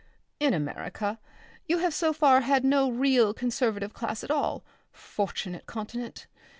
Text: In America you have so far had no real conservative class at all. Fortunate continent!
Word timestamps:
In 0.39 0.55
America 0.55 1.19
you 1.67 1.77
have 1.77 1.93
so 1.93 2.11
far 2.11 2.41
had 2.41 2.65
no 2.65 2.89
real 2.89 3.35
conservative 3.35 3.93
class 3.93 4.23
at 4.23 4.31
all. 4.31 4.63
Fortunate 4.91 5.67
continent! 5.67 6.25